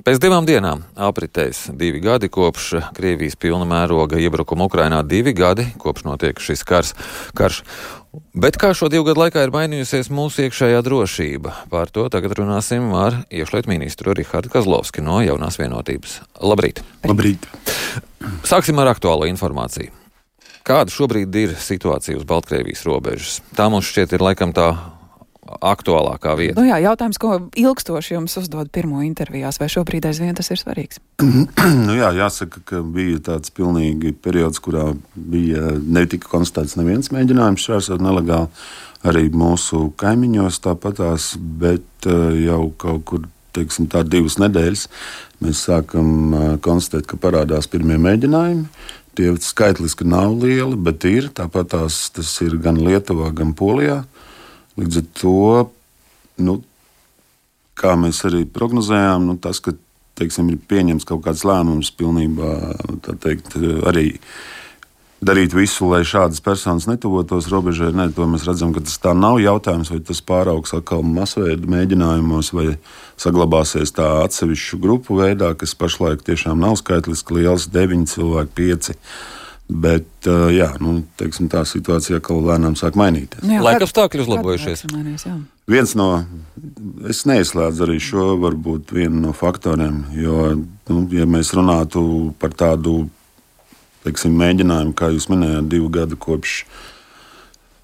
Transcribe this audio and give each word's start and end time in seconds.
Pēc 0.00 0.16
divām 0.22 0.46
dienām 0.48 0.80
apritēs 0.96 1.66
divi 1.76 2.00
gadi 2.00 2.30
kopš 2.32 2.70
Krievijas 2.96 3.36
pilna 3.36 3.66
mēroga 3.68 4.16
iebrukuma 4.20 4.64
Ukrainā, 4.70 5.02
divi 5.04 5.34
gadi 5.36 5.66
kopš 5.80 6.06
notiek 6.06 6.40
šis 6.40 6.64
kars. 6.64 6.94
karš. 7.36 7.62
Bet 8.34 8.56
kā 8.58 8.72
šo 8.74 8.88
divu 8.90 9.04
gadu 9.06 9.20
laikā 9.22 9.42
ir 9.44 9.52
mainījusies 9.54 10.08
mūsu 10.10 10.46
iekšējā 10.46 10.80
drošība? 10.86 11.52
Par 11.70 11.92
to 11.94 12.08
tagad 12.10 12.32
runāsim 12.38 12.88
ar 12.96 13.20
iekšlietu 13.30 13.70
ministru 13.70 14.14
Rihardu 14.16 14.50
Kazlovski 14.50 15.04
no 15.04 15.20
jaunās 15.22 15.60
vienotības. 15.60 16.20
Labrīt! 16.40 16.80
Labrīt! 17.06 17.46
Sāksim 18.48 18.80
ar 18.82 18.90
aktuālo 18.94 19.28
informāciju. 19.30 19.92
Kāda 20.66 20.92
šobrīd 20.92 21.36
ir 21.40 21.54
situācija 21.60 22.18
uz 22.18 22.24
Baltkrievijas 22.28 22.82
robežas? 22.88 23.38
Tā 23.56 23.68
mums 23.72 23.88
šķiet 23.92 24.16
ir 24.16 24.24
laikam 24.24 24.56
tā 24.56 24.72
aktuālākā 25.46 26.34
vieta. 26.38 26.60
Nu 26.60 26.68
jā, 26.68 26.78
jautājums, 26.84 27.18
ko 27.20 27.38
ilgstoši 27.58 28.14
jums 28.14 28.36
uzdod 28.40 28.70
pirmo 28.74 29.00
intervijās, 29.06 29.58
vai 29.60 29.70
šobrīd 29.72 30.06
aizvien 30.10 30.36
tas 30.36 30.52
ir 30.52 30.60
svarīgs? 30.60 31.00
nu 31.88 31.96
jā, 31.96 32.12
jāsaka, 32.18 32.62
ka 32.68 32.82
bija 32.84 33.22
tāds 33.30 33.52
pilnīgi 33.56 34.12
periods, 34.12 34.60
kurā 34.62 34.90
bija 35.14 35.74
netika 35.80 36.30
konstatēts 36.30 36.76
neviens 36.80 37.12
mēģinājums 37.14 37.66
šķērsot 37.66 38.04
nelegāli. 38.04 38.52
Arī 39.00 39.30
mūsu 39.32 39.86
kaimiņos 39.96 40.60
tāpatās, 40.60 41.32
bet 41.40 42.04
eh, 42.04 42.42
jau 42.44 42.66
kaut 42.76 43.06
kur 43.08 43.28
teiksim, 43.56 43.88
tā, 43.90 44.02
divas 44.06 44.36
nedēļas 44.40 44.86
mēs 45.40 45.64
sākam 45.66 46.10
uh, 46.30 46.42
konstatēt, 46.62 47.08
ka 47.10 47.18
parādās 47.20 47.66
pirmie 47.70 47.96
mēģinājumi. 47.98 48.66
Tie 49.18 49.30
skaitliski 49.42 50.06
nav 50.06 50.36
lieli, 50.38 50.76
bet 50.78 51.04
ir. 51.08 51.30
Tāpat 51.34 51.72
tās, 51.72 52.02
tas 52.14 52.30
ir 52.44 52.54
gan 52.62 52.78
Lietuvā, 52.78 53.32
gan 53.36 53.54
Polijā. 53.58 54.02
Līdz 54.80 55.00
ar 55.00 55.06
to, 55.20 55.36
nu, 56.46 56.56
kā 57.76 57.96
mēs 58.00 58.22
arī 58.28 58.46
prognozējām, 58.48 59.26
nu, 59.28 59.36
tas, 59.40 59.60
ka 59.64 59.74
teiksim, 60.20 60.52
ir 60.52 60.62
pieņemts 60.70 61.08
kaut 61.08 61.24
kāds 61.26 61.44
lēmums, 61.48 61.92
pilnībā 61.96 62.54
teikt, 63.22 63.56
arī 63.88 64.06
darīt 65.20 65.52
visu, 65.52 65.88
lai 65.90 66.00
šādas 66.06 66.40
personas 66.44 66.86
netuvotos 66.88 67.50
robežai. 67.52 67.90
Ne, 67.96 68.08
to 68.16 68.24
mēs 68.28 68.46
redzam, 68.48 68.72
ka 68.76 68.82
tas 68.84 68.96
tā 69.02 69.12
nav 69.16 69.40
jautājums, 69.42 69.92
vai 69.92 70.00
tas 70.04 70.22
pāraugs 70.24 70.72
atkal 70.76 71.04
masveida 71.04 71.68
mēģinājumos, 71.70 72.52
vai 72.56 72.66
saglabāsies 73.20 73.92
tā 73.96 74.08
atsevišķu 74.24 74.80
grupu 74.80 75.20
veidā, 75.20 75.52
kas 75.60 75.76
pašlaik 75.76 76.24
tiešām 76.24 76.60
nav 76.60 76.78
skaitliski 76.80 77.40
liels- 77.40 77.68
9 77.76 78.08
cilvēki, 78.08 78.56
5 78.56 78.92
Bet 79.70 80.26
jā, 80.50 80.66
nu, 80.82 80.96
teiksim, 81.20 81.46
tā 81.52 81.62
situācija 81.68 82.18
atkal 82.18 82.40
lēnām 82.42 82.74
sāk 82.78 82.96
mainīties. 82.98 83.44
Nu 83.46 83.54
jā, 83.54 83.62
Laika 83.62 83.86
apstākļi 83.86 84.24
uzlabojušies. 84.24 84.82
Viens 85.70 85.94
no, 85.94 86.08
es 87.06 87.22
neizslēdzu 87.30 87.86
arī 87.86 88.00
šo, 88.02 88.32
varbūt 88.42 88.90
vienu 88.96 89.28
no 89.28 89.34
faktoriem, 89.36 90.02
jo, 90.18 90.50
nu, 90.90 91.04
ja 91.14 91.28
mēs 91.30 91.52
runātu 91.54 92.02
par 92.42 92.56
tādu 92.58 93.04
teiksim, 94.04 94.34
mēģinājumu, 94.40 94.94
kā 94.96 95.12
jūs 95.14 95.28
minējāt, 95.30 95.68
divu 95.70 95.90
gadu 95.92 96.18
kopš 96.20 96.64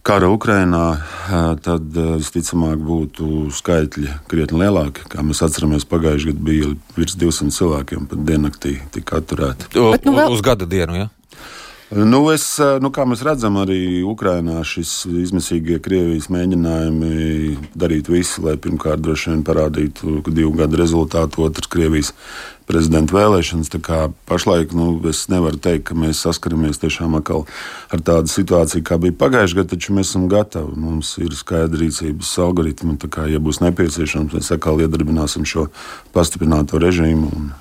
kara 0.06 0.28
Ukrainā, 0.30 0.84
tad 1.66 1.96
visticamāk 1.96 2.78
būtu 2.78 3.48
skaitļi 3.54 4.12
krietni 4.30 4.62
lielāki. 4.62 5.06
Kā 5.10 5.24
mēs 5.26 5.42
atceramies, 5.42 5.86
pagājušajā 5.90 6.34
gadā 6.34 6.46
bija 6.46 6.72
virs 6.98 7.18
200 7.18 7.54
cilvēkiem 7.56 8.06
pat 8.10 8.22
diennaktī 8.28 8.76
tika 8.94 9.18
atturēti. 9.20 9.72
Bet, 9.74 10.06
nu, 10.06 10.14
vēl... 10.14 10.30
Uz 10.34 10.44
gada 10.46 10.68
dienu, 10.70 11.00
ja? 11.00 11.08
Nu, 11.86 12.24
es, 12.34 12.44
nu, 12.82 12.90
kā 12.90 13.04
mēs 13.06 13.20
redzam, 13.22 13.60
arī 13.62 14.02
Ukrainā 14.02 14.58
šis 14.66 15.04
izmisīgie 15.06 15.76
Krievijas 15.78 16.26
mēģinājumi 16.34 17.68
darīt 17.78 18.10
visu, 18.10 18.42
lai 18.42 18.56
pirmkārt 18.58 19.04
droši 19.04 19.30
vien 19.30 19.44
parādītu 19.46 20.16
divu 20.26 20.50
gadu 20.58 20.80
rezultātu, 20.80 21.44
otrs 21.46 21.70
Krievijas 21.70 22.10
prezidenta 22.66 23.14
vēlēšanas. 23.14 23.70
Pašlaik 24.26 24.74
nu, 24.74 24.88
es 25.06 25.28
nevaru 25.30 25.62
teikt, 25.62 25.84
ka 25.92 25.98
mēs 25.98 26.24
saskaramies 26.26 26.82
tiešām 26.82 27.14
ar 27.20 28.02
tādu 28.02 28.34
situāciju, 28.34 28.82
kā 28.82 28.98
bija 28.98 29.14
pagājušajā 29.22 29.60
gadā, 29.60 29.70
taču 29.76 29.94
mēs 29.94 30.10
esam 30.10 30.26
gatavi. 30.32 30.74
Mums 30.88 31.14
ir 31.22 31.38
skaidri 31.38 31.84
rīcības 31.86 32.34
algoritmi. 32.42 32.98
Kā, 33.06 33.28
ja 33.30 33.38
būs 33.38 33.62
nepieciešams, 33.62 34.34
mēs 34.34 34.50
atkal 34.58 34.82
iedarbināsim 34.82 35.46
šo 35.46 35.68
pastiprināto 36.16 36.82
režīmu. 36.82 37.30
Un 37.30 37.54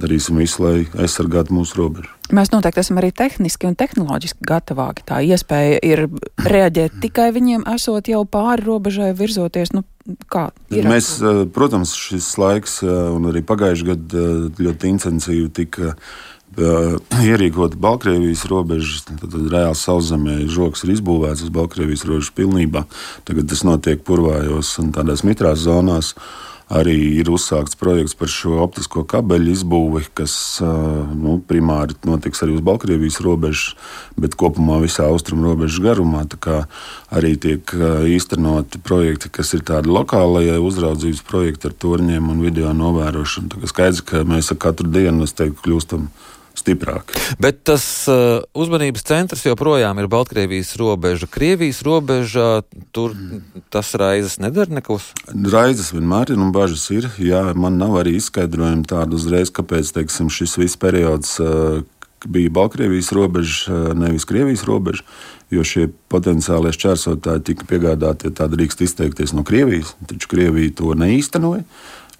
darīsim 0.00 0.40
visu, 0.40 0.64
lai 0.64 1.04
aizsargātu 1.04 1.54
mūsu 1.56 1.78
robežu. 1.80 2.10
Mēs 2.34 2.52
noteikti 2.52 2.82
esam 2.82 3.00
arī 3.00 3.10
tehniski 3.16 3.66
un 3.66 3.76
tehnoloģiski 3.78 4.46
gatavāki. 4.46 5.04
Tā 5.08 5.20
iespēja 5.26 5.80
ir 5.86 6.04
reaģēt 6.46 7.00
tikai 7.02 7.30
viņiem, 7.34 7.66
esot 7.74 8.10
jau 8.10 8.22
pāri 8.28 8.66
robežai, 8.66 9.10
virzoties. 9.18 9.74
Nu, 9.74 9.84
kā, 10.30 10.50
Mēs, 10.70 11.16
eh, 11.22 11.44
protams, 11.52 11.94
šis 11.96 12.32
laiks 12.40 12.80
eh, 12.82 12.90
un 13.14 13.30
arī 13.30 13.42
pagājušajā 13.46 13.94
gadā 13.94 14.26
eh, 14.26 14.66
ļoti 14.66 14.92
intensīvi 14.94 15.48
tika 15.60 15.96
ierīkota 17.30 17.78
Baltkrievijas 17.78 18.44
robeža. 18.50 19.04
Tad, 19.06 19.26
tad 19.26 19.50
reāli 19.52 19.78
sauszemē 19.78 20.36
žoks 20.50 20.84
ir 20.84 20.96
izbūvēts 20.96 21.44
uz 21.46 21.52
Baltkrievijas 21.54 22.06
robežas 22.08 22.32
pilnībā. 22.36 22.84
Tagad 23.28 23.50
tas 23.52 23.62
notiek 23.66 24.02
purvājos 24.06 24.72
un 24.82 24.90
tādās 24.96 25.22
mitrās 25.26 25.62
zonās. 25.66 26.14
Arī 26.70 26.94
ir 27.18 27.26
uzsākts 27.34 27.74
projekts 27.74 28.14
par 28.14 28.30
šo 28.30 28.60
optisko 28.62 29.02
kabeļu 29.10 29.50
izbūvi, 29.56 30.04
kas 30.14 30.34
nu, 30.62 31.40
primāri 31.42 31.96
notiks 32.06 32.44
arī 32.44 32.54
uz 32.54 32.62
Baltkrievijas 32.62 33.18
robežas, 33.26 33.74
bet 34.14 34.36
kopumā 34.38 34.78
visā 34.78 35.08
austrumu 35.10 35.48
robežas 35.48 35.82
garumā. 35.82 36.22
Arī 37.10 37.34
tiek 37.42 37.74
īstenoti 38.14 38.78
projekti, 38.86 39.32
kas 39.34 39.50
ir 39.58 39.64
tādi 39.66 39.90
lokālajie 39.90 40.60
uzraudzības 40.62 41.24
projekti 41.26 41.66
ar 41.66 41.74
torņiem 41.74 42.30
un 42.30 42.44
video 42.46 42.70
novērošanu. 42.76 43.66
Skaidrs, 43.66 44.04
ka 44.06 44.22
mēs 44.22 44.52
ar 44.54 44.62
katru 44.62 44.86
dienu 44.94 45.26
teiktu, 45.26 45.58
kļūstam 45.66 46.06
stiprāk. 46.60 47.14
Bet 47.42 47.62
tas 47.68 47.84
uh, 48.10 48.42
uzmanības 48.54 49.04
centrs 49.08 49.44
joprojām 49.46 50.00
ir 50.00 50.08
Baltkrievijas 50.12 50.74
robeža. 50.80 51.28
Krievijas 51.30 51.82
robeža 51.86 52.48
tur 52.94 53.16
tas 53.72 53.92
raizes 53.98 54.38
nedara 54.42 54.80
nekus? 54.80 55.10
Raizes 55.30 55.92
vienmēr 55.96 56.34
ir 56.34 56.42
un 56.42 56.52
bažas 56.54 56.86
ir. 56.94 57.08
Jā, 57.20 57.50
man 57.58 57.80
nav 57.80 57.98
arī 58.02 58.16
izskaidrojumi 58.18 58.86
tādu 58.90 59.18
uzreiz, 59.20 59.52
kāpēc 59.54 59.94
teiksim, 59.96 60.30
šis 60.32 60.58
viss 60.60 60.80
periods. 60.80 61.38
Uh, 61.42 61.82
bija 62.26 62.52
Baltkrievijas 62.52 63.12
robeža, 63.16 63.72
uh, 63.72 63.92
nevis 63.96 64.26
Krievijas 64.28 64.66
robeža, 64.68 65.06
jo 65.50 65.64
šie 65.66 65.88
potenciālie 66.12 66.72
šķērsotāji 66.76 67.46
tika 67.48 67.66
piegādāti, 67.70 68.28
ja 68.28 68.42
tā 68.42 68.50
drīkst 68.52 68.84
izteikties, 68.86 69.32
no 69.36 69.44
Krievijas. 69.46 69.94
Taču 70.06 70.30
Krievija 70.30 70.76
to 70.82 70.94
neīstenoja. 70.98 71.64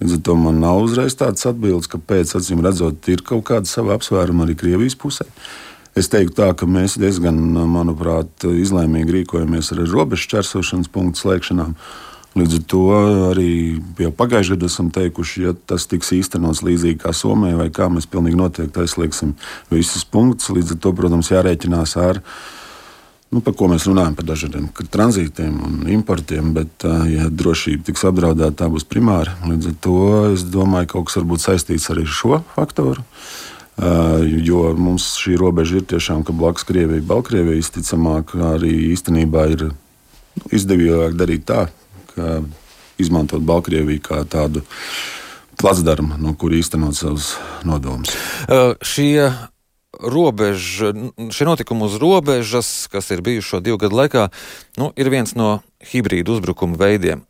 Līdz 0.00 0.16
ar 0.16 0.20
to 0.24 0.34
man 0.40 0.60
nav 0.62 0.78
uzreiz 0.80 1.16
tādas 1.18 1.44
atbildes, 1.50 1.90
kāpēc, 1.92 2.32
acīm 2.38 2.62
redzot, 2.64 3.04
ir 3.12 3.20
kaut 3.26 3.44
kāda 3.50 3.68
sava 3.68 3.98
apsvēruma 3.98 4.46
arī 4.46 4.56
Krievijas 4.56 4.96
pusē. 4.96 5.26
Es 5.98 6.08
teiktu, 6.08 6.38
tā, 6.38 6.52
ka 6.56 6.68
mēs 6.70 6.94
diezgan, 7.02 7.36
manuprāt, 7.68 8.46
izlēmīgi 8.48 9.18
rīkojamies 9.18 9.72
ar 9.74 9.82
robežu 9.90 10.30
čērsošanas 10.32 10.88
punktu 10.94 11.20
slēgšanām. 11.24 11.74
Līdz 12.38 12.56
ar 12.60 12.64
to 12.70 12.82
arī 13.32 13.50
jau 13.98 14.12
pagājušajā 14.14 14.56
gadā 14.56 14.70
esam 14.70 14.88
teikuši, 14.94 15.42
ja 15.48 15.52
tas 15.66 15.88
tiks 15.90 16.12
īstenots 16.14 16.62
līdzīgi 16.62 17.02
kā 17.02 17.12
Somijā, 17.16 17.58
vai 17.58 17.68
kā 17.74 17.90
mēs 17.90 18.06
pilnīgi 18.08 18.38
noteikti 18.38 18.84
aizslēgsim 18.84 19.34
visus 19.74 20.06
punktus. 20.06 20.52
Līdz 20.54 20.76
ar 20.76 20.80
to, 20.86 20.94
protams, 20.96 21.32
jārēķinās 21.34 21.96
ar 22.00 22.22
viņu 22.22 22.58
nu, 23.30 23.42
par 23.44 23.54
ko 23.54 23.68
mēs 23.70 23.86
runājam, 23.86 24.16
par 24.18 24.26
dažādiem 24.26 24.68
tranzītiem 24.90 25.60
un 25.66 25.84
importiem, 25.92 26.52
bet, 26.56 26.86
ja 27.10 27.28
drošība 27.30 27.86
tiks 27.86 28.02
apdraudēta, 28.08 28.64
tā 28.64 28.70
būs 28.72 28.88
primāra. 28.90 29.36
Līdz 29.46 29.70
ar 29.70 29.76
to 29.86 30.00
es 30.32 30.42
domāju, 30.46 30.88
ka 30.88 30.96
kaut 30.96 31.10
kas 31.10 31.20
varbūt 31.20 31.44
saistīts 31.44 31.90
arī 31.94 32.06
ar 32.08 32.16
šo 32.20 32.40
faktoru. 32.56 33.06
Jo 34.44 34.74
mums 34.76 35.14
šī 35.22 35.38
robeža 35.40 35.78
ir 35.78 35.86
tiešām 35.88 36.26
blakus 36.28 36.66
Krievijai, 36.68 37.00
Baltkrievijai. 37.06 37.62
Visticamāk, 37.62 38.34
arī 38.50 38.74
īstenībā 38.90 39.46
ir 39.54 39.70
izdevīgāk 40.52 41.16
darīt 41.16 41.46
tā, 41.48 41.62
ka 42.12 42.42
izmantot 43.00 43.40
Baltkrieviju 43.46 44.02
kā 44.04 44.20
tādu 44.28 44.60
placdarmu, 45.60 46.18
no 46.20 46.34
kur 46.36 46.52
īstenot 46.56 46.98
savus 46.98 47.34
nodomus. 47.64 48.12
Šie 48.84 49.30
robeža, 50.02 50.92
šie 51.30 51.46
notikumi 51.48 51.86
uz 51.86 51.96
robežas, 52.00 52.88
kas 52.92 53.10
ir 53.10 53.22
bijuši 53.24 53.48
šo 53.48 53.60
divu 53.64 53.78
gadu 53.80 53.98
laikā, 54.00 54.28
nu, 54.80 54.92
ir 54.96 55.10
viens 55.12 55.34
no 55.36 55.60
hibrīdu 55.92 56.36
uzbrukumu 56.36 56.78
veidiem. 56.80 57.24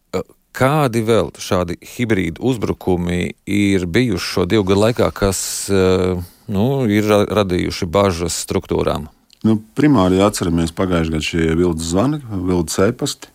Kādi 0.50 1.04
vēl 1.06 1.30
šādi 1.38 1.76
hibrīdu 1.92 2.42
uzbrukumi 2.42 3.36
ir 3.46 3.86
bijuši 3.86 4.32
šo 4.34 4.46
divu 4.50 4.66
gadu 4.72 4.84
laikā, 4.86 5.10
kas 5.14 5.40
nu, 5.70 6.66
ir 6.90 7.06
radījuši 7.30 7.86
bažas 7.86 8.38
struktūrām? 8.46 9.08
Nu, 9.46 9.56
primāri 9.78 10.20
atceramies 10.20 10.74
pagājušajā 10.76 11.14
gadā 11.14 11.24
šie 11.24 11.52
vilnas 11.54 11.92
zvani, 11.92 12.18
vilnas 12.28 12.76
e-pasti 12.84 13.30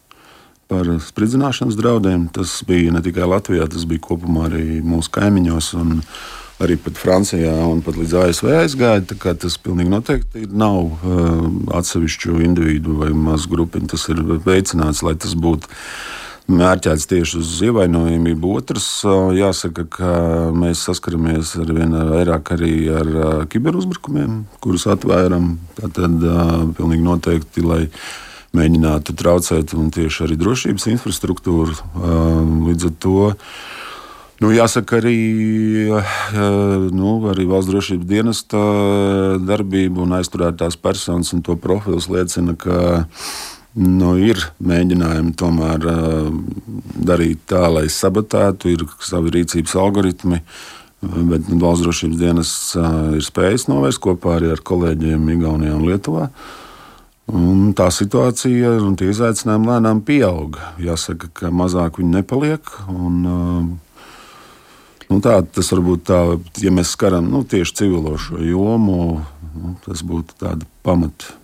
par 0.69 0.87
spridzināšanas 1.01 1.77
draudiem. 1.77 2.27
Tas 2.33 2.59
bija 2.67 2.93
ne 2.93 3.01
tikai 3.05 3.25
Latvijā, 3.29 3.65
tas 3.69 3.85
bija 3.89 4.03
kopumā 4.05 4.49
arī 4.49 4.81
mūsu 4.85 5.13
kaimiņos. 5.13 5.71
Un, 5.81 5.99
uh, 6.01 6.44
arī 6.63 6.78
pat 6.80 7.00
Francijā 7.00 7.54
un 7.68 7.81
pat 7.86 7.98
līdz 8.00 8.18
ASV 8.22 8.52
aizgāja. 8.62 9.04
Tas 9.42 9.57
pilnīgi 9.62 9.92
noteikti 9.92 10.46
nav 10.52 10.81
uh, 10.86 11.48
atsevišķu 11.80 12.40
individu 12.46 13.00
vai 13.02 13.12
mazu 13.16 13.52
grupiņu. 13.52 13.92
Tas 13.96 14.07
ir 14.13 14.22
veicināts, 14.46 15.04
lai 15.06 15.16
tas 15.19 15.36
būtu 15.36 15.72
mērķēts 16.46 17.07
tieši 17.10 17.40
uz 17.42 17.54
ievainojamību. 17.66 18.52
Otrs, 18.60 18.88
jāsaka, 19.34 19.88
ka 19.90 20.12
mēs 20.54 20.84
saskaramies 20.86 21.56
ar 21.62 21.72
vien 21.74 21.96
vairāk 22.12 22.54
arī 22.54 22.74
ar 22.94 23.10
kiberuzbrukumiem, 23.50 24.44
kurus 24.62 24.86
atvēram. 24.92 25.56
Tad 25.81 25.98
pilnīgi 26.78 27.06
noteikti, 27.06 27.66
lai 27.66 27.81
mēģinātu 28.56 29.16
traucēt 29.18 29.74
un 29.75 29.90
tieši 29.94 30.28
arī 30.28 30.38
drošības 30.40 30.86
infrastruktūru. 30.94 31.75
Līdz 32.69 32.92
ar 32.92 32.96
to 33.04 33.31
Nu, 34.43 34.49
jāsaka, 34.51 34.97
arī, 34.99 35.15
nu, 36.91 37.11
arī 37.31 37.45
valsts 37.47 37.71
drošības 37.71 38.07
dienesta 38.09 38.63
darbība 39.39 40.03
un 40.03 40.17
aizturētās 40.17 40.75
personas 40.75 41.31
un 41.31 41.43
to 41.45 41.55
profils 41.55 42.09
liecina, 42.11 42.57
ka 42.59 43.05
nu, 43.79 44.09
ir 44.19 44.43
mēģinājumi 44.59 45.31
tomēr 45.39 45.87
darīt 47.07 47.45
tā, 47.47 47.63
lai 47.71 47.85
sabotētu, 47.91 48.73
ir 48.75 48.83
savi 48.99 49.37
rīcības 49.37 49.77
algoritmi. 49.79 50.41
Bet 51.05 51.47
nu, 51.47 51.61
valsts 51.61 51.85
drošības 51.85 52.19
dienests 52.19 52.75
ir 53.15 53.23
spējis 53.23 53.69
novērst 53.71 54.03
kopā 54.03 54.35
arī 54.41 54.51
ar 54.51 54.63
kolēģiem 54.67 55.31
Igaunijā 55.37 55.79
un 55.79 55.87
Lietuvā. 55.87 56.27
Un 57.31 57.71
tā 57.77 57.87
situācija 57.93 58.75
un 58.83 58.99
tie 58.99 59.07
izaicinājumi 59.13 59.71
lēnām 59.71 60.03
pieaug. 60.05 60.59
Jāsaka, 60.81 61.31
ka 61.33 61.55
mazāk 61.55 62.01
viņi 62.01 62.19
nepaliek. 62.19 62.75
Un, 62.91 63.17
uh, 63.25 63.84
Nu, 65.12 65.22
tā, 65.22 65.40
tas 65.46 65.69
varbūt 65.74 66.06
tā, 66.10 66.19
ja 66.63 66.74
mēs 66.74 66.96
skaram 66.96 67.28
nu, 67.30 67.44
tieši 67.48 67.80
civilo 67.81 68.16
šo 68.22 68.42
jomu, 68.42 69.19
nu, 69.56 69.74
tas 69.86 70.02
būtu 70.06 70.38
tāda 70.42 70.68
pamata. 70.86 71.36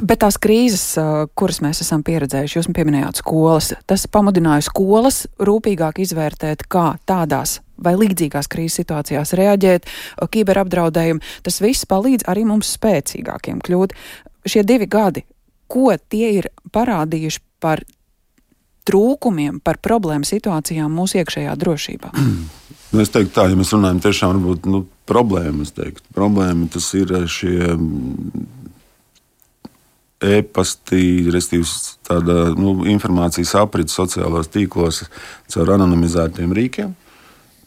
Bet 0.00 0.22
tās 0.22 0.38
krīzes, 0.40 0.84
kuras 1.36 1.58
mēs 1.60 1.82
esam 1.84 2.00
pieredzējuši, 2.06 2.56
jūs 2.56 2.68
pieminējāt 2.72 3.20
skolas, 3.20 3.74
tas 3.84 4.06
pamudināja 4.08 4.64
skolas 4.70 5.26
rūpīgāk 5.36 6.00
izvērtēt, 6.00 6.64
kā 6.72 6.94
tādās 7.08 7.58
vai 7.80 7.92
līdzīgās 8.00 8.48
krīzes 8.52 8.80
situācijās 8.80 9.34
reaģēt, 9.36 9.88
kiberapdraudējumu. 10.32 11.20
Tas 11.44 11.60
viss 11.60 11.88
palīdz 11.88 12.24
arī 12.30 12.46
mums 12.48 12.72
spēcīgākiem 12.78 13.60
kļūt. 13.66 13.96
Šie 14.48 14.64
divi 14.64 14.88
gadi, 14.88 15.26
ko 15.68 15.92
tie 16.08 16.32
ir 16.40 16.50
parādījuši 16.72 17.44
par 17.60 17.84
trūkumiem, 18.90 19.60
par 19.64 19.80
problēmu 19.82 20.26
situācijām 20.28 20.92
mūsu 20.92 21.22
iekšējā 21.22 21.56
drošībā? 21.60 22.12
Nu, 22.90 23.04
es 23.04 23.12
teiktu, 23.14 23.30
tā, 23.36 23.46
ja 23.46 23.58
mēs 23.58 23.70
runājam 23.70 24.00
tiešām 24.02 24.32
varbūt, 24.34 24.64
nu, 24.66 24.82
problēmas, 25.06 25.70
teiktu, 25.76 26.02
problēma 26.16 26.66
tas 26.74 26.88
ir 26.98 27.12
šie 27.30 27.68
mm, 27.76 28.46
e-pasti, 30.26 31.04
respektīvi, 31.30 31.68
tāda 32.08 32.48
nu, 32.58 32.80
informācijas 32.90 33.54
aprits 33.62 33.94
sociālajos 33.94 34.50
tīklos 34.50 35.04
caur 35.54 35.76
anonimizētiem 35.76 36.56
rīkiem 36.56 36.90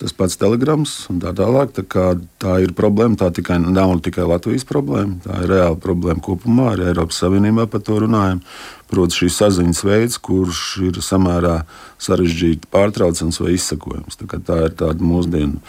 tas 0.03 0.13
pats 0.15 0.35
telegrams 0.39 0.93
un 1.11 1.21
tā 1.23 1.31
tālāk. 1.37 1.71
Tā, 1.79 2.05
tā 2.43 2.57
ir 2.63 2.75
problēma. 2.75 3.15
Tā 3.19 3.29
tikai, 3.35 3.61
nav 3.63 3.95
tikai 4.03 4.27
Latvijas 4.27 4.67
problēma, 4.67 5.21
tā 5.23 5.43
ir 5.45 5.53
reāla 5.53 5.79
problēma 5.79 6.23
kopumā. 6.23 6.73
Arī 6.73 6.89
Eiropas 6.91 7.21
Savienībā 7.23 7.69
par 7.71 7.85
to 7.87 8.01
runājam. 8.03 8.43
Protams, 8.91 9.17
šīs 9.21 9.39
saziņas 9.39 9.81
veids, 9.87 10.19
kurš 10.21 10.63
ir 10.89 10.99
samērā 11.01 11.61
sarežģīti 12.03 12.69
pārtraucams 12.73 13.39
vai 13.41 13.55
izsakojams. 13.55 14.19
Tā, 14.19 14.37
tā 14.37 14.59
ir 14.67 14.77
tāda 14.83 15.07
mūsdienu. 15.07 15.63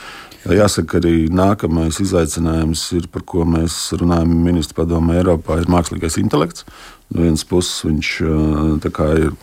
Jāsaka, 0.45 0.99
arī 1.01 1.31
nākamais 1.33 2.03
izaicinājums, 2.05 2.83
ir, 2.99 3.07
par 3.09 3.25
ko 3.25 3.47
mēs 3.49 3.79
runājam 3.97 4.35
ministru 4.45 4.83
padomē 4.83 5.23
Eiropā, 5.23 5.63
ir 5.63 5.71
mākslīgais 5.73 6.19
intelekts. 6.21 6.67
No 7.15 7.25
vienas 7.25 7.47
puses 7.49 7.85
viņš 7.87 8.11
ir 9.31 9.39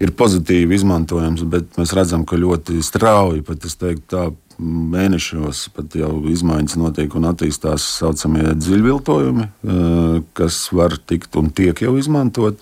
ir 0.00 0.14
pozitīvi 0.16 0.78
izmantojams, 0.78 1.44
bet 1.52 1.76
mēs 1.80 1.92
redzam, 1.96 2.24
ka 2.28 2.38
ļoti 2.40 2.80
strauji, 2.84 3.44
pat 3.46 3.66
es 3.68 3.76
teiktu, 3.80 4.06
tā 4.10 4.28
mēnešos 4.60 5.66
pat 5.76 5.94
jau 5.96 6.12
izmaiņas 6.28 6.76
notiek 6.80 7.14
un 7.16 7.28
attīstās 7.30 7.84
tā 7.84 8.00
saucamie 8.00 8.54
dziļviltojumi, 8.58 9.44
eh, 9.44 10.22
kas 10.36 10.68
var 10.72 10.98
tikt 10.98 11.36
un 11.40 11.50
tiek 11.50 11.80
jau 11.80 11.96
izmantot. 11.96 12.58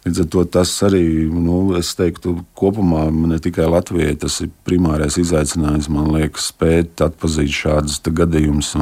Līdz 0.00 0.22
ar 0.22 0.28
to 0.32 0.42
tas 0.48 0.70
arī, 0.86 1.04
nu, 1.28 1.74
es 1.76 1.90
teiktu, 1.98 2.38
kopumā 2.56 3.10
ne 3.12 3.36
tikai 3.42 3.66
Latvijai 3.68 4.14
tas 4.22 4.38
ir 4.40 4.48
primārais 4.64 5.18
izaicinājums, 5.20 5.90
man 5.92 6.08
liekas, 6.14 6.46
spēt 6.54 7.02
atpazīt 7.04 7.52
šādus 7.52 7.98
gadījumus, 8.08 8.72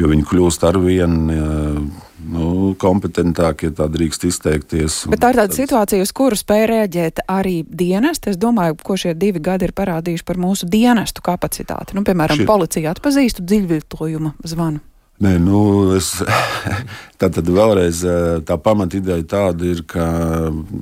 jo 0.00 0.08
viņi 0.08 0.24
kļūst 0.30 0.64
ar 0.64 0.80
vien 0.80 1.18
nu, 1.28 2.48
kompetentāki, 2.80 3.68
ja 3.68 3.76
tā 3.82 3.90
drīkst 3.92 4.24
izteikties. 4.30 5.02
Bet 5.12 5.20
tā 5.20 5.34
ir 5.34 5.40
tāda 5.42 5.52
tad... 5.52 5.58
situācija, 5.60 6.08
uz 6.08 6.12
kuru 6.16 6.40
spēj 6.40 6.64
rēģēt 6.72 7.24
arī 7.28 7.60
dienesti. 7.68 8.32
Es 8.32 8.40
domāju, 8.40 8.80
ko 8.80 8.96
šie 8.96 9.12
divi 9.18 9.44
gadi 9.44 9.68
ir 9.68 9.76
parādījuši 9.76 10.26
par 10.26 10.40
mūsu 10.40 10.68
dienestu 10.70 11.24
kapacitāti. 11.28 11.96
Nu, 11.98 12.08
piemēram, 12.08 12.40
šie... 12.40 12.48
policija 12.48 12.96
atpazīstu 12.96 13.44
dziļviltojuma 13.44 14.38
zvanu. 14.48 14.80
Nē, 15.18 15.32
nu, 15.42 15.60
es, 15.96 16.12
tā 17.18 17.26
tad 17.34 17.48
vēlreiz 17.50 18.04
tā 18.46 18.54
pamatideja 18.62 19.24
tāda 19.26 19.66
ir, 19.66 19.80
ka 19.90 20.04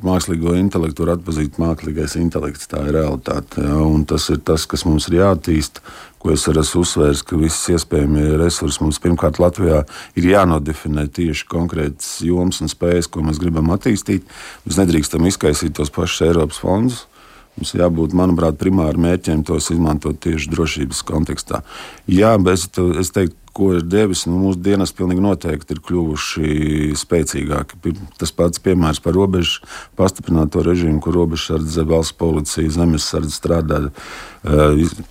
mākslīgo 0.05 0.53
intelektu 0.61 1.06
var 1.06 1.15
atpazīt 1.15 1.56
mākslīgais 1.62 2.19
intelekts. 2.21 2.69
Tā 2.69 2.83
ir 2.85 2.99
realitāte. 2.99 3.65
Ja, 3.65 3.81
tas 4.12 4.29
ir 4.35 4.43
tas, 4.44 4.67
kas 4.69 4.85
mums 4.85 5.09
ir 5.09 5.23
jāattīst, 5.23 5.81
ko 6.21 6.35
es 6.35 6.44
arī 6.50 6.61
esmu 6.61 6.83
uzsvērs, 6.85 7.23
ka 7.25 7.38
visas 7.41 7.79
iespējamie 7.79 8.27
resursi 8.43 8.85
mums 8.85 9.00
pirmkārt 9.00 9.41
Latvijā 9.41 9.87
ir 10.21 10.29
jānodefinē 10.35 11.06
tieši 11.17 11.49
konkrētas 11.49 12.19
jomas 12.29 12.61
un 12.61 12.69
spējas, 12.69 13.09
ko 13.09 13.25
mēs 13.25 13.41
gribam 13.41 13.73
attīstīt. 13.73 14.29
Mēs 14.69 14.82
nedrīkstam 14.82 15.25
izkaisīt 15.32 15.79
tos 15.81 15.94
pašus 15.97 16.27
Eiropas 16.29 16.61
fondus. 16.61 17.06
Mums 17.56 17.73
jābūt, 17.73 18.12
manuprāt, 18.12 18.61
primāri 18.61 19.00
mērķiem 19.00 19.41
tos 19.49 19.71
izmantot 19.73 20.21
tieši 20.21 20.50
drošības 20.53 21.00
kontekstā. 21.09 21.62
Jā, 22.05 22.35
bet 22.37 22.77
es 23.00 23.15
teiktu, 23.17 23.45
ko 23.56 23.73
ir 23.76 23.85
devis, 23.87 24.26
nu, 24.29 24.37
mūsu 24.43 24.61
dienas 24.61 24.93
pilnīgi 24.97 25.25
noteikti 25.25 25.76
ir 25.76 25.82
kļuvuši 25.87 26.97
spēcīgāki. 27.00 27.94
Tas 28.20 28.35
pats 28.37 28.62
piemērs 28.62 29.00
par 29.05 29.17
robežu 29.17 29.64
pastiprināto 29.99 30.64
režīmu, 30.67 31.00
kur 31.05 31.17
robežsardze, 31.17 31.87
valsts 31.88 32.17
policija, 32.20 32.75
zemesardze 32.76 33.32
strādā. 33.32 33.81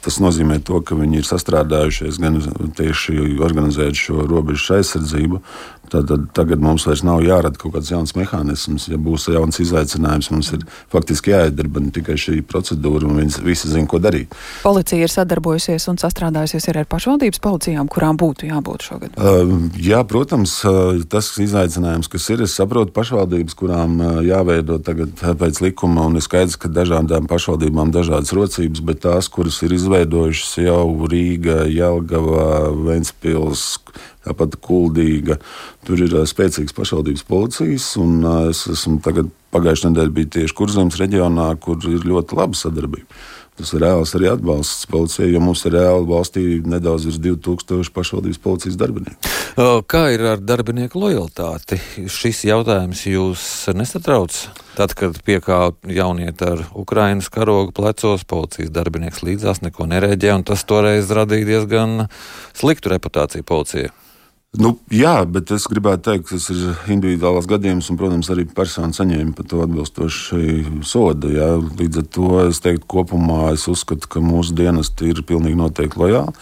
Tas 0.05 0.19
nozīmē 0.23 0.61
to, 0.63 0.79
ka 0.85 0.95
viņi 0.95 1.19
ir 1.19 1.27
sastrādājušies 1.27 2.21
gan 2.23 2.39
tieši 2.77 3.17
organizēt 3.43 3.97
šo 3.99 4.23
robežu 4.29 4.77
aizsardzību, 4.77 5.41
Tad, 5.89 6.07
tad 6.07 6.21
tagad 6.33 6.61
mums 6.61 6.85
vairs 6.87 7.03
nav 7.05 7.21
jārada 7.21 7.59
kaut 7.61 7.75
kāds 7.75 7.91
jauns 7.91 8.15
mehānisms. 8.17 8.87
Ja 8.89 8.97
būs 9.01 9.27
jauns 9.29 9.59
izaicinājums, 9.61 10.31
mums 10.33 10.49
ir 10.55 10.63
faktiski 10.91 11.33
jāiedarbina 11.33 11.93
tikai 11.93 12.17
šī 12.19 12.39
procedūra, 12.49 13.05
un 13.05 13.19
viņi 13.21 13.43
visi 13.45 13.69
zina, 13.69 13.87
ko 13.89 13.99
darīt. 14.01 14.33
Policija 14.63 15.05
ir 15.05 15.13
sadarbojusies 15.13 15.85
un 15.91 15.99
sastrādājusies 16.01 16.67
ar 16.71 16.81
pašvaldības 16.89 17.41
policijām, 17.43 17.89
kurām 17.91 18.17
būtu 18.17 18.34
jābūt 18.43 18.83
šogad. 18.83 19.15
Uh, 19.15 19.69
jā, 19.79 20.01
protams, 20.07 20.57
uh, 20.67 20.97
tas 21.09 21.29
izaicinājums, 21.41 22.09
kas 22.11 22.27
ir, 22.33 22.43
es 22.45 22.55
saprotu 22.57 22.91
pašvaldības, 22.95 23.55
kurām 23.57 23.95
uh, 24.01 24.17
jāveido 24.25 24.79
tagad 24.83 25.15
pēc 25.39 25.61
likuma, 25.63 26.07
un 26.09 26.19
ir 26.19 26.25
skaidrs, 26.25 26.57
ka 26.59 26.71
dažādām 26.71 27.29
pašvaldībām 27.31 27.93
dažādas 27.95 28.33
rocības, 28.35 28.83
bet 28.85 29.03
tās, 29.05 29.29
kuras 29.31 29.61
ir 29.65 29.77
izveidojušas 29.77 30.57
jau 30.65 30.83
Rīga, 31.11 31.63
Jelgava, 31.71 32.73
Ventspils, 32.89 33.79
tāpat 34.25 34.59
kuldīga. 34.59 35.39
Tur 35.85 36.01
ir 36.01 36.19
spēcīgas 36.27 36.75
pašvaldības 36.75 37.25
policijas, 37.29 37.91
un 38.01 38.19
es 38.49 38.65
esmu 38.73 38.99
tagad 39.05 39.31
pagājušajā 39.55 39.93
nedēļā 39.93 40.15
biju 40.15 40.31
tieši 40.35 40.57
Kurzemes 40.57 40.99
reģionā, 40.99 41.51
kur 41.61 41.79
ir 41.87 42.05
ļoti 42.07 42.39
laba 42.39 42.57
sadarbība. 42.57 43.07
Tas 43.55 43.71
ir 43.71 43.85
reāls 43.85 44.11
arī 44.17 44.27
atbalsts 44.27 44.87
policijai, 44.91 45.29
jo 45.31 45.39
mums 45.39 45.61
ir 45.63 45.77
reāli 45.77 46.09
valstī 46.09 46.43
nedaudz 46.67 47.05
virs 47.07 47.21
2000 47.23 47.93
pašvaldības 47.95 48.41
policijas 48.43 48.75
darbinieku. 48.79 49.31
Kā 49.87 50.01
ir 50.11 50.25
ar 50.27 50.43
darbinieku 50.43 50.99
lojalitāti? 50.99 51.79
Šis 52.11 52.43
jautājums 52.49 53.05
jūs 53.07 53.45
nesatrauc? 53.71 54.35
Tad, 54.75 54.91
kad 54.99 55.21
piekāp 55.23 55.87
jaunieti 55.87 56.43
ar 56.43 56.65
Ukrainas 56.75 57.31
karogu 57.31 57.71
plecos, 57.75 58.27
policijas 58.27 58.73
darbinieks 58.75 59.23
līdzās 59.23 59.63
neko 59.63 59.87
nereģē, 59.87 60.33
un 60.35 60.43
tas 60.51 60.67
toreiz 60.67 61.07
radīja 61.15 61.53
diezgan 61.53 62.09
sliktu 62.51 62.91
reputāciju 62.91 63.47
policijai. 63.47 63.93
Nu, 64.61 64.75
jā, 64.93 65.17
bet 65.27 65.51
es 65.51 65.65
gribētu 65.67 66.11
teikt, 66.11 66.29
ka 66.29 66.37
tas 66.37 66.45
ir 66.53 66.91
individuāls 66.93 67.47
gadījums, 67.49 67.89
un, 67.91 67.97
protams, 67.99 68.29
arī 68.31 68.45
persona 68.47 68.95
saņēma 68.95 69.33
par 69.35 69.49
to 69.51 69.59
atbilstoši 69.65 70.83
sodu. 70.87 71.33
Jā. 71.35 71.49
Līdz 71.79 72.01
ar 72.01 72.07
to 72.15 72.29
es 72.45 72.61
teiktu, 72.63 72.87
kopumā 72.95 73.51
es 73.55 73.67
uzskatu, 73.71 74.07
ka 74.11 74.23
mūsu 74.23 74.55
dienesti 74.55 75.11
ir 75.11 75.25
pilnīgi 75.27 75.59
noteikti 75.59 75.99
lojāli. 75.99 76.35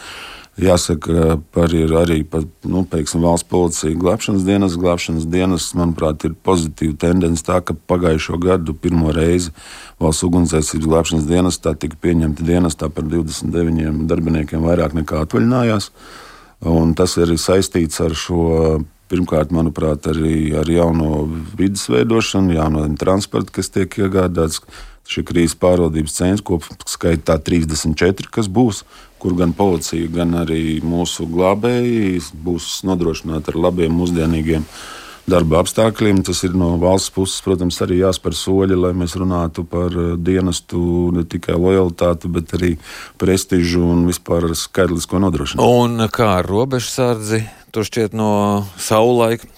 Jāsaka, 0.62 1.39
par 1.50 1.72
ir 1.74 1.89
arī 1.98 2.20
par, 2.29 2.43
nu, 2.70 2.84
teiksim, 2.86 3.24
valsts 3.25 3.48
policija, 3.50 3.98
glābšanas 3.98 4.43
dienas. 4.46 4.75
Glābšanas 4.77 5.25
dienas, 5.25 5.72
manuprāt, 5.74 6.27
ir 6.27 6.36
pozitīva 6.46 6.93
tendence 7.01 7.41
tā, 7.48 7.58
ka 7.65 7.74
pagājušo 7.74 8.38
gadu 8.43 8.75
pirmo 8.77 9.10
reizi 9.15 9.50
valsts 10.03 10.27
ugunsdzēsības 10.27 10.91
glābšanas 10.91 11.25
dienestā 11.25 11.74
tika 11.82 11.98
pieņemta 12.05 12.46
dienestā 12.46 12.91
par 12.93 13.10
29 13.10 14.05
darbiniekiem 14.12 14.70
vairāk 14.70 14.93
nekā 15.00 15.24
atvaļinājās. 15.25 15.89
Un 16.70 16.93
tas 16.96 17.17
ir 17.20 17.34
saistīts 17.39 18.00
ar 18.03 18.15
šo 18.15 18.43
Pirmkārt, 19.13 19.51
manuprāt, 19.53 20.08
arī 20.10 20.55
ar 20.58 20.70
jauno 20.72 21.27
vidas 21.60 21.84
veidošanu, 21.91 22.55
jauno 22.55 22.88
transportu, 22.98 23.51
kas 23.60 23.70
tiek 23.70 24.00
iegādāts. 24.00 24.63
Šī 25.03 25.22
krīzes 25.27 25.58
pārvaldības 25.60 26.15
centra 26.15 26.46
kopskaitā 26.48 27.36
34, 27.43 28.29
kas 28.32 28.48
būs, 28.48 28.86
kur 29.22 29.36
gan 29.36 29.51
policija, 29.53 30.08
gan 30.15 30.32
arī 30.39 30.79
mūsu 30.82 31.27
glābēji 31.29 32.24
būs 32.46 32.79
nodrošināti 32.88 33.51
ar 33.51 33.60
labiem, 33.67 33.93
mūsdienīgiem 34.00 34.63
darba 35.30 35.62
apstākļiem. 35.63 36.22
Tas 36.27 36.44
ir 36.48 36.56
no 36.58 36.74
valsts 36.82 37.13
puses, 37.13 37.39
protams, 37.46 37.80
arī 37.86 38.01
jāspēr 38.01 38.38
soļi, 38.38 38.77
lai 38.80 38.94
mēs 38.98 39.15
runātu 39.20 39.65
par 39.70 39.94
eh, 39.94 40.13
dienestu 40.20 40.84
ne 41.15 41.25
tikai 41.30 41.58
lojalitāti, 41.58 42.32
bet 42.34 42.56
arī 42.58 42.75
prestižu 43.22 43.84
un 43.94 44.06
vispār 44.10 44.51
skaidrisko 44.58 45.22
nodrošināšanu. 45.24 45.82
Un 45.84 46.08
kā 46.13 46.30
ar 46.42 46.50
robežsardzi? 46.50 47.44
Tur 47.74 47.88
šķiet 47.89 48.15
no 48.18 48.32
saulaika. 48.77 49.50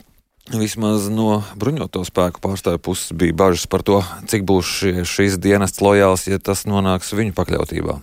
Vismaz 0.45 1.07
no 1.09 1.39
bruņoto 1.57 2.03
spēku 2.05 2.37
pārstāvju 2.43 2.77
puses 2.85 3.15
bija 3.17 3.33
bažas 3.33 3.65
par 3.65 3.81
to, 3.81 4.03
cik 4.29 4.43
būs 4.45 4.75
šīs 5.09 5.39
dienas 5.41 5.73
lojāls, 5.81 6.27
ja 6.29 6.37
tas 6.37 6.67
nonāks 6.69 7.15
viņu 7.17 7.33
pakļautībā. 7.33 7.97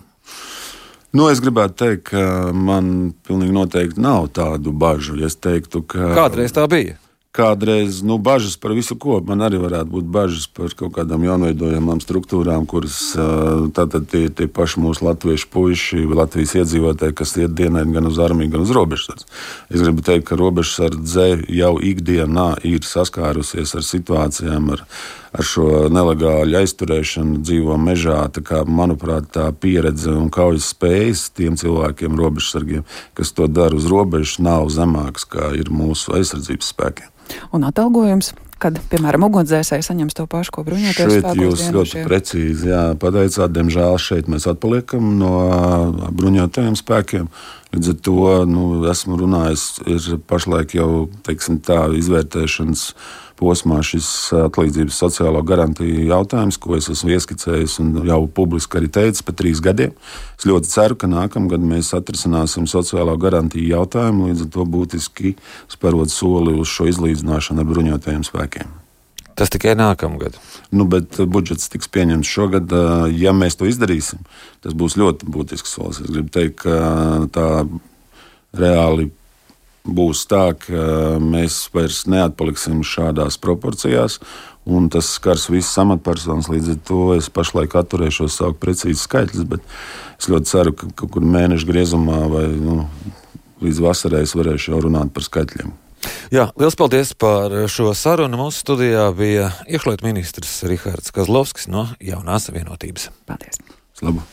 Nu, 1.13 1.29
es 1.29 1.39
gribētu 1.39 1.77
teikt, 1.77 2.03
ka 2.09 2.51
man 2.51 3.13
pilnīgi 3.23 3.53
noteikti 3.55 4.01
nav 4.03 4.31
tādu 4.35 4.73
bažu. 4.75 5.15
Es 5.23 5.37
teiktu, 5.37 5.85
ka. 5.85 6.09
Kādreiz 6.17 6.51
tā 6.51 6.65
bija? 6.67 6.97
Kādreiz 7.33 8.03
nu, 8.05 8.19
bažas 8.21 8.55
par 8.61 8.75
visu, 8.77 8.95
ko 8.99 9.17
man 9.25 9.41
arī 9.41 9.57
varētu 9.61 9.89
būt 9.89 10.09
bažas 10.13 10.45
par 10.53 10.73
kaut 10.77 10.93
kādām 10.99 11.25
jaunveidojamām 11.25 12.01
struktūrām, 12.03 12.67
kuras 12.69 12.99
tātad 13.73 14.05
tie, 14.11 14.27
tie 14.29 14.45
paši 14.45 14.83
mūsu 14.83 15.07
latviešu 15.07 15.49
puiši, 15.53 16.03
Latvijas 16.13 16.53
iedzīvotāji, 16.61 17.15
kas 17.17 17.33
iet 17.41 17.55
dienēt 17.57 17.89
gan 17.95 18.05
uz 18.05 18.19
armiju, 18.21 18.53
gan 18.53 18.65
uz 18.67 18.73
robežsardzi. 18.75 19.25
Es 19.73 19.81
gribu 19.81 20.05
teikt, 20.05 20.27
ka 20.29 20.37
robežsardze 20.37 21.27
jau 21.49 21.73
ikdienā 21.81 22.51
ir 22.69 22.85
saskārusies 22.85 23.73
ar 23.79 23.87
situācijām, 23.87 24.69
ar, 24.77 24.85
ar 25.33 25.47
šo 25.47 25.87
nelegālu 25.93 26.59
aizturēšanu, 26.61 27.41
dzīvo 27.41 27.77
mežā. 27.81 28.21
Kā, 28.45 28.63
manuprāt, 28.69 29.31
tā 29.33 29.49
pieredze 29.57 30.13
un 30.13 30.29
kaujas 30.33 30.69
spējas 30.73 31.27
tiem 31.33 31.57
cilvēkiem, 31.59 32.17
robežsargiem, 32.19 32.85
kas 33.17 33.33
to 33.35 33.49
dara 33.49 33.77
uz 33.77 33.89
robežas, 33.89 34.37
nav 34.43 34.69
zemākas 34.73 35.25
kā 35.29 35.51
ir 35.57 35.73
mūsu 35.73 36.15
aizsardzības 36.19 36.73
spēkiem. 36.75 37.09
Un 37.55 37.63
atalgojums, 37.65 38.33
kad, 38.61 38.77
piemēram, 38.91 39.25
ugunsdzēsēji 39.27 39.85
saņems 39.87 40.17
to 40.17 40.25
pašu, 40.29 40.53
ko 40.55 40.63
bruņoties 40.67 41.17
spēkos. 41.17 41.39
Jūs 41.39 41.65
ļoti 41.75 42.05
precīzi 42.05 42.69
jā, 42.71 42.83
pateicāt, 42.99 43.55
diemžēl 43.55 43.97
šeit 44.01 44.29
mēs 44.31 44.47
atpaliekam 44.51 45.15
no 45.19 45.33
bruņotajiem 46.13 46.77
spēkiem. 46.79 47.31
Līdz 47.73 47.89
ar 47.89 47.99
to 48.05 48.29
nu, 48.45 48.63
esmu 48.91 49.17
runājis, 49.23 49.65
ir 49.89 50.21
pašlaik 50.29 50.75
jau 50.77 50.89
teiksim, 51.25 51.57
tā 51.65 51.87
izvērtēšanas 51.97 52.85
posmā 53.43 53.81
šis 53.85 54.07
atlīdzības 54.47 54.99
sociālo 55.03 55.41
garantiju 55.45 56.07
jautājums, 56.07 56.59
ko 56.61 56.77
es 56.79 56.87
esmu 56.93 57.13
ieskicējis 57.17 57.79
un 57.83 57.97
jau 58.07 58.21
publiski 58.39 58.79
arī 58.79 58.91
teicis 58.93 59.25
par 59.27 59.35
trīs 59.39 59.61
gadiem. 59.63 59.91
Es 60.39 60.47
ļoti 60.47 60.71
ceru, 60.71 60.99
ka 60.99 61.09
nākamgad 61.11 61.63
mēs 61.63 61.91
atrisināsim 61.97 62.69
sociālo 62.71 63.15
garantiju 63.19 63.67
jautājumu, 63.75 64.29
līdz 64.31 64.47
ar 64.47 64.53
to 64.55 64.67
būtiski 64.77 65.35
sparot 65.71 66.13
soli 66.13 66.55
uz 66.59 66.71
šo 66.71 66.87
izlīdzināšanu 66.93 67.63
ar 67.63 67.69
bruņotajiem 67.73 68.25
spēkiem. 68.27 68.79
Tas 69.33 69.49
tikai 69.49 69.73
nākamgad. 69.73 70.35
Nu, 70.73 70.85
bet 70.85 71.17
budžets 71.17 71.71
tiks 71.73 71.89
pieņemts 71.89 72.29
šogad. 72.29 72.73
Ja 73.17 73.33
mēs 73.33 73.57
to 73.57 73.65
izdarīsim, 73.65 74.21
tas 74.61 74.77
būs 74.77 74.97
ļoti 74.99 75.29
būtisks 75.33 75.73
solis. 75.73 76.03
Es 76.03 76.13
gribu 76.13 76.29
teikt, 76.33 76.61
ka 76.61 77.25
tā 77.33 77.47
reāli 78.53 79.09
būs 79.83 80.23
tā, 80.31 80.53
ka 80.57 81.19
mēs 81.21 81.67
vairs 81.73 82.03
neatpaliksim 82.07 82.83
šādās 82.87 83.37
proporcijās, 83.41 84.19
un 84.63 84.87
tas 84.91 85.09
skars 85.17 85.49
visas 85.51 85.75
amatpersonas. 85.83 86.49
Līdz 86.51 86.73
ar 86.75 86.79
to 86.87 87.01
es 87.17 87.29
pašlaik 87.33 87.75
atturēšos 87.79 88.39
saukt 88.39 88.61
precīzi 88.63 89.01
skaitļus, 89.03 89.47
bet 89.49 89.65
es 90.19 90.29
ļoti 90.31 90.51
ceru, 90.51 90.75
ka 90.77 90.91
kaut 91.03 91.15
kur 91.17 91.27
mēneša 91.27 91.69
griezumā 91.69 92.21
vai 92.31 92.47
nu, 92.55 92.83
līdz 93.63 93.83
vasarai 93.83 94.23
es 94.27 94.35
varēšu 94.37 94.73
jau 94.73 94.83
runāt 94.87 95.13
par 95.15 95.27
skaitļiem. 95.27 95.75
Jā, 96.33 96.49
liels 96.59 96.75
paldies 96.75 97.13
par 97.15 97.53
šo 97.71 97.93
sarunu. 97.95 98.39
Mūsu 98.39 98.63
studijā 98.65 99.05
bija 99.15 99.51
iekšlietu 99.71 100.07
ministrs 100.07 100.57
Rihards 100.67 101.15
Kazlovskis 101.15 101.69
no 101.71 101.87
Jaunās 102.03 102.49
vienotības. 102.51 103.11
Paldies! 103.29 103.61
Labu. 104.03 104.25